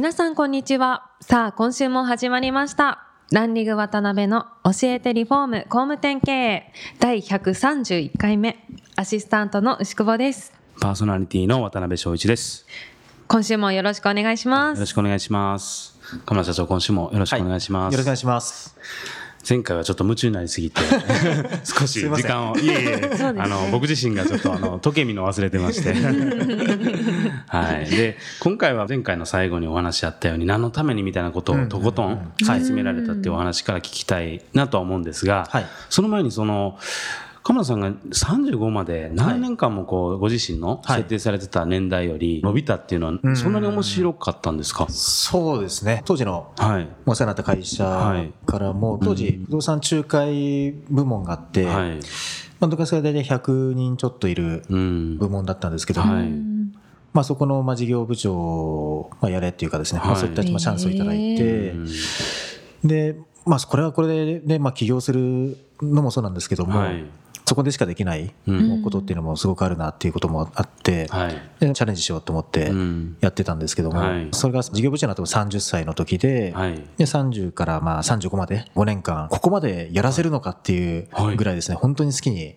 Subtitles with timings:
[0.00, 12.66] 皆さんこんにちはさあ今週も始まりましたランリング渡辺の教えてリフォーム工務店経営第131回目アシスタントの牛久保ですパーソナリティの渡辺翔一です。
[13.28, 16.00] 今週もよろしくお願いしますよろしくお願いします。
[16.24, 17.92] 鎌田社長、今週もよろしくお願いします。
[17.92, 18.74] よろしくお願いします。
[19.48, 20.80] 前回はちょっと夢中になりすぎて、
[21.64, 25.94] 少し時間を、いえいえ、あの、僕自身がちょっとあの、時計見の忘れてまして。
[27.50, 27.90] はい。
[27.90, 36.78] で、今回は前回の最後にお話しあったように、何のためにみたいなことをとことん突き詰められたっていうお話から聞きたいなとは思うんですが、はいその前にその、
[37.42, 44.86] 鎌田さんが35まで何年間もこうご自身のはい設定されてた年代より伸びたっていうのはそんなに面白かったんですか？
[44.90, 46.02] そうですね。
[46.04, 46.88] 当時のはい。
[47.06, 52.00] お世話になった会社からも、当時、不動産仲介部門があって、はい。
[52.60, 55.16] まあ、どかそれで大体100人ちょっといるうん。
[55.16, 56.49] 部門だったんですけど、はい。
[57.12, 60.20] まあ、そこのまあ事業部長をまあやれっていうかですね、まあ、はい。
[60.20, 61.88] そういったまあチャンスをいただいて、うん
[62.84, 67.04] で、まあ、これはこれで、ね、まあ起業するのもそうなんですけども、はい。
[67.46, 68.82] そこでしかできないうん。
[68.82, 73.16] ことっていうのもすごくあるなっていうこともあって、チャレンジしようと思ってうん。
[73.20, 74.28] やってたんですけども、はい。
[74.30, 76.76] それが事業部長になっても30歳の時で、はい。
[76.96, 81.36] で30からまあ35まで5年間ここまでやらせるのかっていうはい。
[81.36, 81.76] ぐらいですね。
[81.76, 82.54] 本当に好きに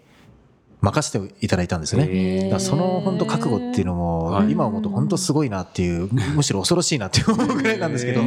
[0.83, 2.53] 任せていただいたんですね。
[2.59, 8.21] その本当覚悟っていうのもはい今思うと本当すごいなっていう むしろ恐ろしいなって思うぐらいなんですけど、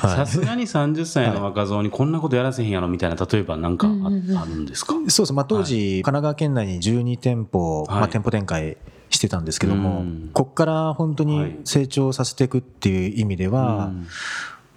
[0.00, 4.94] さすがに30歳の若造にこんなことやらせへんやろみたいな、例えばなんかああるんですか？
[5.08, 8.00] そうですまあ当時神奈川県内に12店舗、はい。
[8.00, 8.78] まあ、店舗展開
[9.10, 10.30] してたんですけども、うん。
[10.32, 13.90] ここから本当に成長させていくっていう意味では、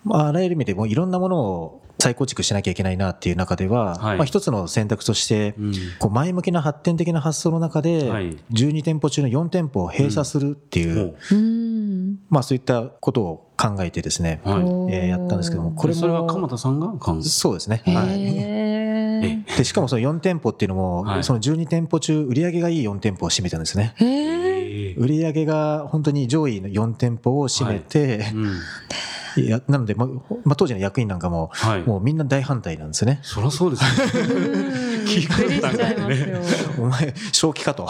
[0.09, 4.17] あ、あらゆる意味でもういろんなものを再構築しなきゃいけないなっていう中では、はい。
[4.17, 5.73] まあ、一つの選択として、うん。
[5.99, 8.37] こう前向きな発展的な発想の中で、はい。
[8.51, 11.35] 12店舗中の4店舗を閉鎖するっていう、ほう。
[11.39, 14.93] んまあ、そういったことを考えてですね、うはい。
[14.93, 19.57] えーやったんですけどもこれもそれは鎌田さんが考えそうですね、へはい、ー。
[19.57, 21.23] でしかもその4店舗っていうのも、はい。
[21.23, 23.95] その12店舗中売り上げがいい4店舗を占めたんですね。
[24.97, 28.51] 売り上げが本当に上位の4店舗を占めて、うん。
[29.37, 30.07] いやなので、まあ
[30.43, 31.83] まあ、当時の役員なんかも、はい。
[31.83, 33.19] もうみんな大反対なんですよね。
[33.23, 34.83] そりゃそうですよね。
[35.05, 36.39] びっくりしちゃいますよ。
[36.79, 37.87] お前、正気かと、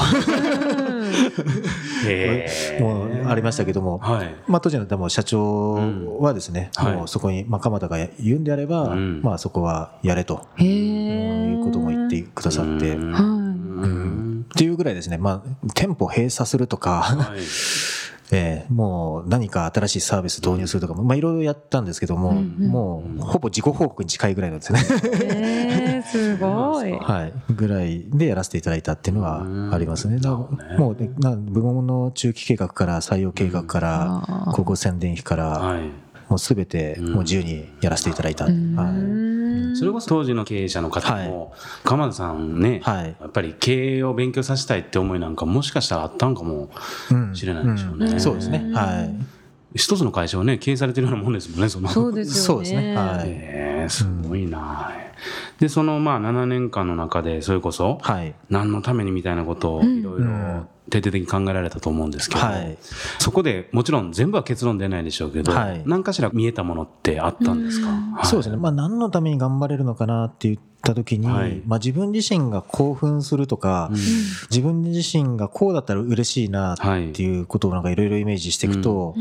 [2.80, 4.36] もうありましたけども、はい。
[4.48, 5.74] まあ、当時のでも社長
[6.20, 6.86] はですね、うん。
[6.86, 6.96] はい。
[6.96, 9.22] もうそこに、まあ、鎌田が言うんであれば、うん。
[9.22, 14.46] まあ、そこはやれと、へいーうことも言ってくださって、うん。
[14.53, 17.40] っていうぐらいですね、まあ、店舗閉鎖するとか、はい。
[18.31, 24.79] えーもう何か新しいサービス導入するとか、まあ、いろいろやったんですけども、うんうんもうほぼ自己報告に近いぐらいなんですね。
[24.79, 26.91] へーすごい。
[27.00, 30.17] はい、ぐらいでやらせていただいたっていうのはありますね。
[30.19, 35.81] だもうねな部門の中期計画から採用計画から広告宣伝費からはい。
[36.29, 38.45] もうすべてもう自由にやらせていただいた。
[38.45, 39.43] うはいん
[39.75, 41.53] それこそ当時の経営者の方も、
[41.84, 46.69] 鎌田さんね、はいやっぱり経営を勉強させたいって思いなんかもしかしたらあったんかも
[47.11, 48.11] うんしれないでしょうね。
[48.11, 48.72] うんそうですね。
[48.73, 49.16] はい。
[49.75, 51.89] 一つの会社をね、経営されてるようなもんですもんね、その。
[51.89, 52.41] そうですよね。
[52.41, 54.91] そうですねはいえーすごいな、
[55.59, 58.34] で、そのまあ7年間の中で、それこそ、はい。
[58.50, 62.78] 何のためにみたいなことをいろいろ徹底的に考えられたと思うんですけど、はい。
[63.18, 65.81] そこでもちろん全部は結論出ないでしょうけど、はい。
[65.88, 68.28] 何かしら見えたものってあったんですか、はい。
[68.28, 68.58] そうですね。
[68.58, 71.64] まあ何のために頑張れるのかなって言った時に、はい。
[71.66, 73.96] まあ自分自身が興奮するとか、うん。
[73.96, 79.16] 自分自身がこうだったら嬉しいなっていうことをなんかいろいろイメージしていくと、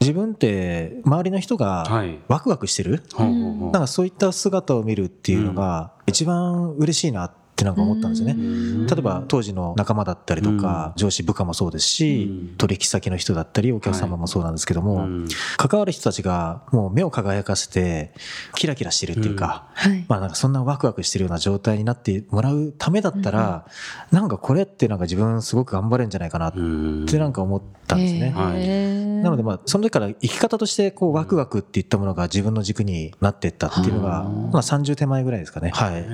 [0.00, 2.18] 自分って周りの人はがい。
[2.28, 3.70] ワクワクしてる、ほうほうほう。
[3.72, 7.32] なんかそういった姿を見るっていうのが一番嬉しいなっ
[7.62, 8.34] てなんか思ったんですよね。
[8.36, 8.86] うん。
[8.86, 12.56] 例えば当時の仲間だったりとか、上司部下もそうですし、うん。
[12.56, 15.28] 取引先の人だったりお客様もそうなんですけども、うん。
[15.56, 18.12] 関わる人たちがもう目を輝かせて
[18.54, 20.04] キラキラしてるっていうか、はい。
[20.08, 23.66] まあなんかそんなワクワクしてるような状態になってもらうためだったら、
[24.10, 27.06] なんかこれってなんか自分すごく頑張れるんじゃないかなっうん。
[27.06, 28.30] てなんか思ったんですね。
[28.30, 29.22] はい。
[29.22, 34.50] なのでまあその時から生き方としてこうワクワクっていったものが自分の軸になっていったっていうのが、うん。
[34.50, 35.70] まあ30手前ぐらいですかね。
[35.70, 36.00] はい。
[36.00, 36.06] へ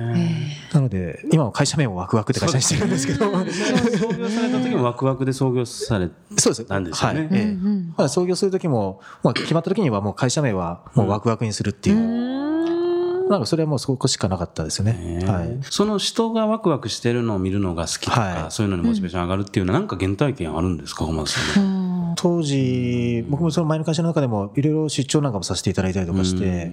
[0.73, 3.31] なので今今も会社名もワクワクって会社にしてるんですけど。
[3.31, 6.65] 創業された時もワクワクで創業されそうです。
[6.65, 7.19] たんですよね。
[7.21, 7.29] はい。
[7.31, 7.57] ええ
[7.97, 13.29] まあ創業する時も、まあ決まった時にはもう会社名はもうワクワクにするっていう。
[13.29, 15.23] なんかそれはもうそこしかなかったですよね。
[15.25, 15.57] はい。
[15.61, 22.15] その人がワクワクしてるのを見るのが好きとか、はいそういうのにモチベーション上がるっていうのは、なんか原体験あるんですか、小松さん。
[22.15, 26.71] 当時、僕もその前の会社の中でもいろいろ出張なんかもさせていただいたりとかして、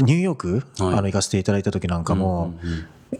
[0.00, 2.54] ニューヨーク、はいあの行かせていただいた時なんかも、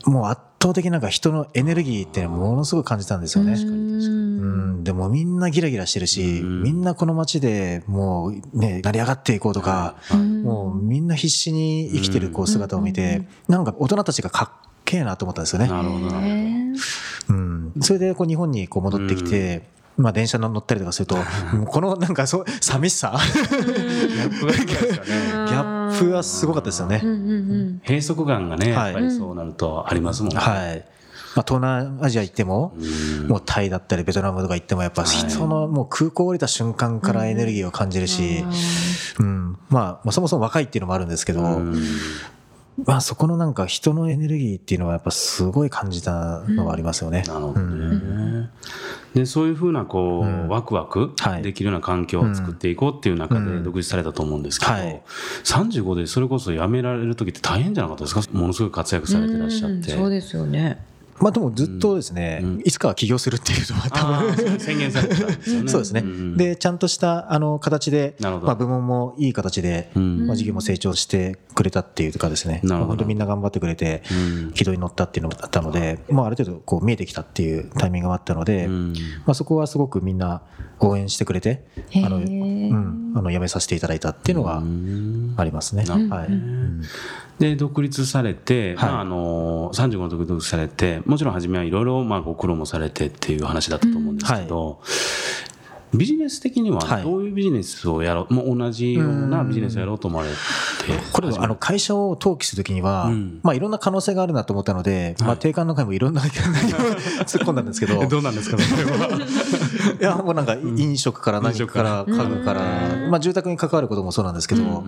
[0.06, 3.52] もう圧倒的なんか人のエネルギーっていうのをものすごい感じたんですよね。
[3.52, 9.96] うん、でもみんなギラギラしてるし、みんなこの街でもうね、成り上がっていこうとか、
[10.42, 15.68] もうみんな必死に生きてるこう姿を見て、なんか大人たちがかっけえなと思ったんですよね。
[15.68, 16.26] なるほどなる
[17.28, 19.68] うん、それでこう日本にこう戻ってきて、
[19.98, 21.16] まあ電車乗ったりとかすると、
[21.68, 23.14] このなんかそう、寂しさ。
[23.14, 25.10] ギャップがすごいですよね。
[25.46, 25.73] ギャップ
[26.10, 26.98] はすごかったですよね。
[27.86, 30.38] 閉塞感がね、はいやっぱりそうなるとありますもんね。
[30.38, 30.84] はい。
[31.34, 32.74] まあ、東南アジア行っても、
[33.26, 38.44] もうタイだったりベトナムとか行ってもやっぱ人のもう空港降りた瞬間からエネルギーを感じるし、
[39.18, 41.42] うん、まあ、まあそもそも若いっていうのもあるんですけど、
[42.84, 47.22] まあそこのなんか人のエネルギーっていうのはやっぱすごい感じたのはありますよね。
[47.26, 48.00] なるほどね。
[49.14, 51.42] でそういうふうなこう、ワクワクはい。
[51.42, 55.02] できるような環境を作っていこうっていう中で独立されたと思うんですけど、はい。
[55.44, 58.22] 35でそれこそ辞められる時って大変じゃなかったですか？
[58.32, 59.90] ものすごい活躍されてらっしゃって。
[59.90, 60.78] そうですよね。
[61.20, 65.68] まあでもずっとですね、いつかは起業するっていうのは多分、宣言されてたんですよね。
[65.70, 66.00] そうですね。
[66.00, 66.36] ん。
[66.36, 70.26] で、ちゃんとしたあの形で、まあ部門もいい形で、ん。
[70.26, 72.78] まあ事業も成長してくれたっていうかですね、なるほど。
[72.78, 74.02] まあ本当みんな頑張ってくれて、
[74.54, 78.92] 軌道に乗ったっていうのもあったので、まあある程度こう見えてきたっていうタイミングがあったので、ん。
[78.92, 80.42] まあそこはすごくみんな
[80.80, 81.64] 応援してくれて、
[82.04, 84.62] あの、うん、あの辞めさせていただいたっていうのが
[85.40, 85.84] ありますね。
[85.84, 86.26] はい。
[86.28, 86.82] うん。
[87.38, 88.90] で独立されて、はい。
[88.90, 94.80] まあ、あの35の時独立されてもちろん初めはいろいろまあご苦労もされてっていう話だったと思うんですけど、
[95.96, 97.02] ビジネス的にははい。
[97.02, 100.36] どういうビジネスをやろう、もう同じようなビジネスをやろうと思われて？
[101.12, 103.40] これはあの会社を登記するときには、ん。
[103.42, 108.64] まあいろんな可能性があるなと思ったので、まあ定款の中にもいろんな突っ込んだんですけど、 どうなんですかね
[110.00, 112.60] いや、もうなんか飲食から何から家具から、
[113.10, 114.84] まあ住宅に関わることもそうなんですけど、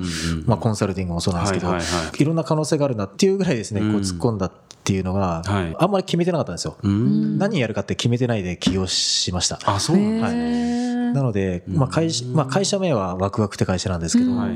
[0.47, 4.53] まあコンサルティングもそうなんですけど、はいはいはいろんな可能性があるなっていうぐらいですね、こう突っ込んだっ
[4.87, 6.77] ていうのがはい、あんまり決めてなかったんですよ。
[6.81, 7.39] うん。
[7.39, 9.59] 何やるかって決めてないで起業しました。
[9.65, 11.15] あそうなんですはい。
[11.15, 14.51] なので、まあ会社、まあ会社名はワクワクって会社なんですけど、はい。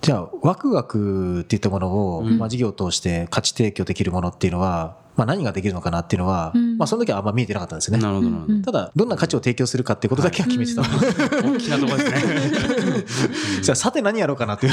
[0.00, 8.02] じゃあ、ワクワクっていったものを、まあ、事業を通して価値提供できるものっていうのは、まあ、何ができるのかなっていうのは、まあ、その時はあんま見えてなかったんですよね。
[8.02, 10.82] なるほどなるほど、ただ、どんな価値を提供するかっていうことだけは決めてた。
[10.82, 13.62] 大きなところですね。
[13.62, 14.72] じゃあ、さて何やろうかなっていう、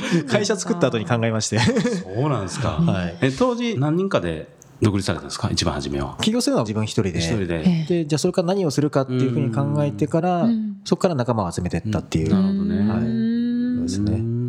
[0.28, 1.58] 会社作った後に考えまして。
[1.58, 4.48] そうなんですか、 はいえ当時何人かで
[4.82, 5.48] 独立されたんですか？
[5.50, 7.18] 一番初めは起業するのは自分一人で。
[7.18, 10.48] 一人で、で、じゃあそれから何をするかっていうふうに考えてから、
[10.84, 12.30] そこから仲間を集めていったっていう。
[12.30, 12.98] なるほどね、はい。
[12.98, 14.12] そうですね。
[14.12, 14.44] うん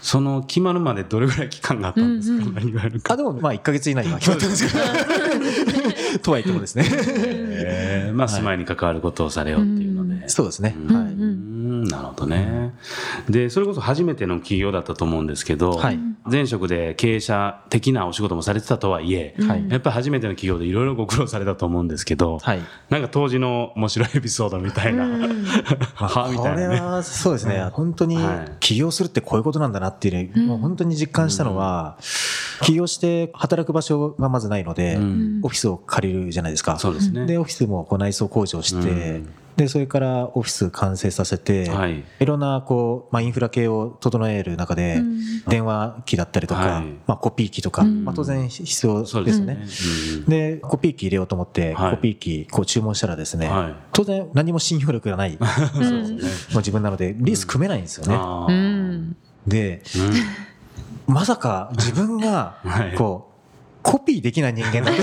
[0.00, 4.78] その決まるまでどれぐらい期間があったんですか、何があるかあ、でも、まあ、1ヶ月以内には決まったんですけど。
[6.22, 6.84] とは言ってもですね。
[6.88, 10.28] えーまあ、住まいに関わることをされようっていうので。
[10.28, 10.76] そうですね。
[10.88, 11.14] うはい。
[11.88, 12.74] んなるほどね。
[13.28, 15.98] で、それこそ初めての起業だったと思うんですけど、はい。
[16.24, 19.68] 前職で経営者的なお仕事もされてたとはいえ、はい。
[19.68, 22.60] やっぱり初めての起業でいろいろご苦労されたと思うんですけど、はい。
[22.90, 25.04] なんか当時の面白いエピソードみたいな、
[25.94, 26.74] はみこたいなね。
[26.76, 28.52] れはそうですね、本当にはい。
[28.60, 31.96] 起業するってこういうことなんだなっていうね、もう本当に実感したのは、
[32.62, 35.40] 起業して働く場所がまずないので、ん。
[35.42, 36.78] オフィスを借りるじゃないですか。
[36.78, 37.26] そうですね。
[37.26, 39.28] で、オフィスもこう内装工事をして、うん。
[39.58, 42.04] で、それからオフィス完成させて、はい。
[42.20, 45.02] い、ろんなこう、まあ、インフラ系を整える中で、
[45.48, 46.84] 電話機だったりとか、はい。
[47.08, 49.66] まあ、コピー機とか、まあ、当然必要そうですよね。
[50.16, 51.90] うんで、コピー機入れようと思って、はい。
[51.96, 53.74] コピー機こう注文したらですね、はい。
[53.92, 59.16] 当然何も信用力がない、 もう自分なので、リスク組めないんですよね。
[59.46, 60.12] で、うん
[61.08, 65.02] まさか自分がはい、こう、コピーできない人間だと、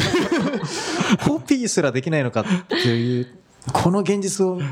[1.28, 3.28] コピーすらできないのかっていう、
[3.74, 4.68] この現実をね、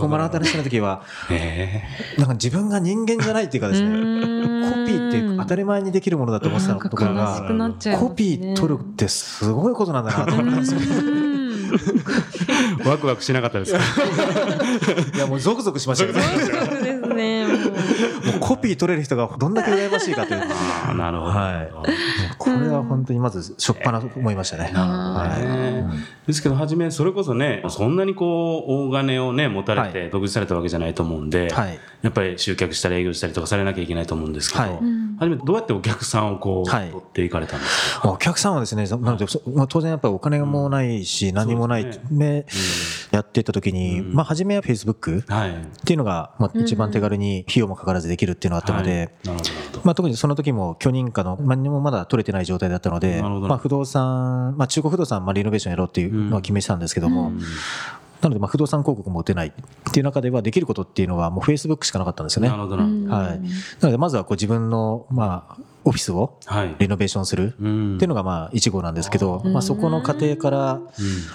[0.00, 1.82] こう目の当たりにした時は、え
[2.18, 7.42] なんか自分が人間じゃないっていうかですね、コピーって当たり前にできるものだと思ってたところが、
[7.98, 10.60] コピー取るってすごいことなんだなと思ったん。
[10.60, 10.80] ですよ。
[10.80, 11.32] ー
[12.88, 13.78] ワクワクしなかったですか？
[15.14, 16.12] いや、もうゾクゾクしましたよ。
[16.12, 16.20] ね。
[16.22, 16.81] そうですね。
[18.32, 20.42] もうコピー取れる人がどんだけ羨ましいかという。
[20.42, 21.30] あーなるほど。
[21.30, 21.70] はい。
[22.38, 24.72] これは本当にまず、しょっぱな思いましたね。
[26.26, 31.78] ですけど、初め、それこそね、そんなにこう、大金をね、持たれはて独立されたわけじゃないと思うんで、はい。
[32.02, 34.78] やっぱり集客したり営業したりとかされなきゃいけないと思うんですけど、はい
[35.22, 36.90] 初めてどうやってお客さんをこう、はい。
[36.90, 38.10] 取っていかれたんですか？
[38.10, 44.14] お客さんはですね、なので、そまあ、当然やっぱりお金もないし、何もないそうですで、やっていった時に、うん。
[44.14, 45.54] まあ、初めは Facebook っはい。
[45.84, 49.14] ていうのが、まあ、一番手軽に費用もかからずできるっていうのがあったので、
[49.84, 53.48] まあ、特にその時も許認可の何もまだ取れてない状態だったので、なるほど。
[53.48, 57.40] まあ、不動産、まあ、中古不動産、まあ、リノベーションやろうっていうのは決めてたんですけども、うん
[58.22, 62.48] なので、まあ、不動産広告も打てないっていう中では、できることっていうのは、もう Facebook しかなかったんですよね。
[62.48, 62.86] なるほどはい。
[62.88, 63.34] な
[63.82, 66.76] ので、まずはこう自分の、まあ、オフィスをはい。
[66.78, 67.96] リノベーションするうん。
[67.96, 69.52] っていうのがまあ1号なんですけど、うん。
[69.52, 70.80] まあ、そこの過程から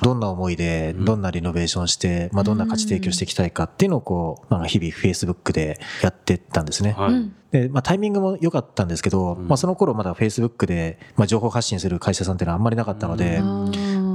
[0.01, 1.05] どんな思いでうん。
[1.05, 6.95] どんなリノベーションして、まあ、どんな価値提供していきたいかっていうのをこう、まあ、日々 Facebook でやってったんですね。
[6.97, 7.13] はい。
[7.13, 7.33] うん。
[7.51, 9.47] で、まあ、タイミングも良かったんですけど、うん。
[9.47, 13.43] まあ、その頃まだ Facebook で、まあ、情報発信する会社さんっていうのはあんまりなかったので、う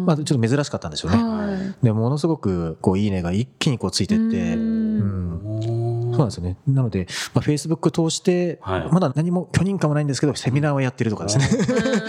[0.04, 1.22] まあ、ちょっと珍しかったんですよね。
[1.22, 6.58] はいでものすごくこういいねが一気にこうついてって、うんうんそうなんですよね。
[6.66, 11.48] なので、まあ、Facebook 通して、はいまだ何も許認可もないんですけど、セミナーをやってるとかですね。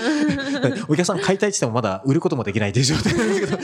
[0.89, 3.57] お客さん買いたいって言ってもまだ売ることもできないという状態なんですけど。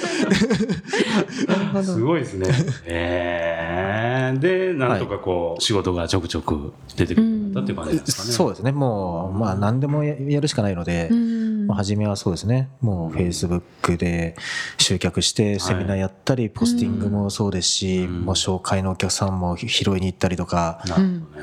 [1.84, 2.48] すごいですね。
[2.86, 8.32] えー、で、なんとかこう、仕事がちょくちょく出てくるようになったっていう感じですかね。
[8.32, 8.72] そうですね。
[8.72, 11.39] もう、まあ何でもややるしかないので、うん
[11.70, 12.68] まあ、初めはそうですね。
[12.82, 14.36] もう Facebook で
[14.80, 18.22] 集客してセミナーやったり、ポスティングもそうですし、うん。
[18.22, 20.96] もう紹介のお客さんも拾いに行ったりとか、そ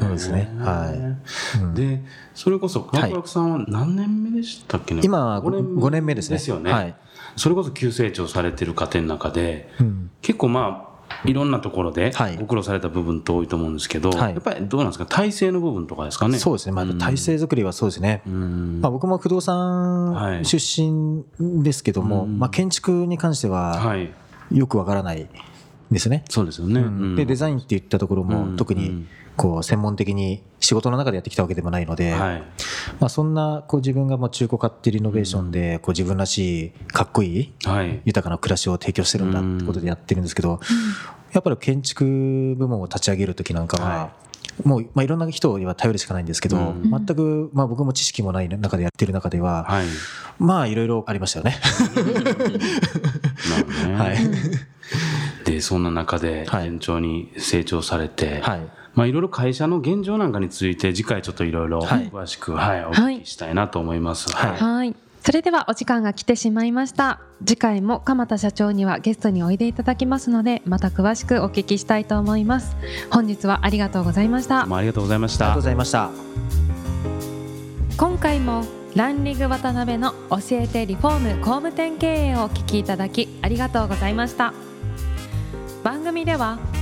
[0.06, 0.50] うですね。
[0.58, 1.16] は
[1.56, 1.60] い。
[1.60, 1.74] うん。
[1.74, 2.02] で、
[2.34, 5.02] それこそ、ワクワクさんは何年目でしたっけね？
[5.04, 6.38] 今は五5年目ですね。
[6.38, 6.72] ですよね。
[6.72, 6.96] はい。
[7.36, 10.10] それこそ急成長されてる過程の中で、うん。
[10.22, 12.36] 結構まあ、いろんなところではい。
[12.36, 14.34] ご苦労された部分って多いと思うんですけど、はい。
[14.34, 16.38] やっぱりどうなんですか、体制の部分とかですかね？
[16.38, 16.72] そうですね。
[16.72, 18.22] まあ、体制作りはそうですね。
[18.26, 18.80] うん。
[18.80, 21.24] まあ、僕も不動はい産出身
[21.62, 22.38] ですけども、うん。
[22.38, 24.10] まあ、建築に関してははい、
[24.52, 25.28] よくわからない
[25.90, 26.24] ですね。
[26.28, 26.80] そうですよね。
[26.80, 27.16] うん。
[27.16, 28.28] でデザインっていったところうん。
[28.28, 32.42] も特にうんこう専門的に仕事の中でやってきたわけでもないので、はい、
[33.00, 40.60] まあ、そんなこう自分がもう中古買ってリノベーションでこう自分らしいかっこいいはい、豊かな暮らしを提供してるんだってことでやってるんですけど、
[41.32, 44.10] やっぱり建築部門を立ち上げる時なんかは、は
[44.64, 49.86] もう、まあ、いろんな人には頼るしかないんですけど、うん全く、まあ、僕も知識もない中でやってる中では、はい。
[50.38, 51.58] まあいろいろありましたよね。
[51.94, 53.94] なるほどね。
[53.94, 54.18] はい。
[55.44, 58.60] で、そんな中ではい順調に成長されて、はい。
[58.96, 64.32] まあいろいろ会社の現状なんかについて次回ちょっといろいろはい詳しく、はい、お聞きしたいなと思います。
[64.32, 64.96] はいはい。
[65.20, 67.20] それではお時間が来てしまいました。
[67.44, 72.76] 次回も鎌田社長にはゲストにおいでいただきますので、また詳しくお聞きしたいと思います。
[73.10, 75.64] 本日はありがとうございましたありがとうございましたありがとうご。
[75.66, 76.10] ざいました。
[77.98, 84.54] 今回もランリング渡辺の教えてリフォーム工務店経営をお聞きいただきありがとうございました
[85.82, 86.58] 番組では